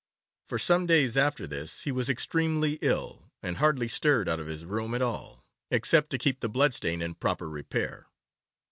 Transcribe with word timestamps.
For 0.47 0.57
some 0.57 0.87
days 0.87 1.15
after 1.15 1.45
this 1.45 1.83
he 1.83 1.91
was 1.91 2.09
extremely 2.09 2.79
ill, 2.81 3.31
and 3.43 3.57
hardly 3.57 3.87
stirred 3.87 4.27
out 4.27 4.39
of 4.39 4.47
his 4.47 4.65
room 4.65 4.95
at 4.95 5.01
all, 5.03 5.45
except 5.69 6.09
to 6.09 6.17
keep 6.17 6.39
the 6.39 6.49
blood 6.49 6.73
stain 6.73 7.03
in 7.03 7.13
proper 7.13 7.47
repair. 7.47 8.07